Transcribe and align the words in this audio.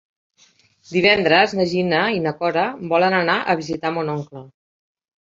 Divendres 0.95 1.53
na 1.59 1.67
Gina 1.75 2.01
i 2.17 2.25
na 2.25 2.35
Cora 2.41 2.65
volen 2.97 3.19
anar 3.23 3.39
a 3.55 3.61
visitar 3.65 3.97
mon 4.01 4.15
oncle. 4.19 4.47